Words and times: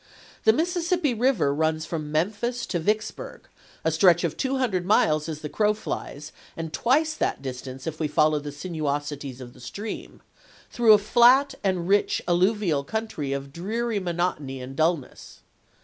The 0.45 0.51
Missis 0.53 0.89
sippi 0.89 1.15
Eiver 1.15 1.55
runs 1.55 1.85
from 1.85 2.11
Memphis 2.11 2.65
to 2.65 2.79
Vicksburg 2.79 3.47
(a 3.85 3.91
stretch 3.91 4.23
of 4.23 4.35
two 4.35 4.57
hundred 4.57 4.83
miles 4.83 5.29
as 5.29 5.41
the 5.41 5.47
crow 5.47 5.75
flies, 5.75 6.31
and 6.57 6.73
twice 6.73 7.13
that 7.13 7.43
distance 7.43 7.85
if 7.85 7.99
we 7.99 8.07
follow 8.07 8.39
the 8.39 8.51
sinuosities 8.51 9.39
of 9.41 9.53
the 9.53 9.59
stream), 9.59 10.23
through 10.71 10.93
a 10.93 10.97
flat 10.97 11.53
and 11.63 11.87
rich 11.87 12.19
alluvial 12.27 12.83
country 12.83 13.31
of 13.31 13.45
a 13.45 13.49
dreary 13.49 13.99
monotony 13.99 14.59
and 14.59 14.75
dullness. 14.75 15.41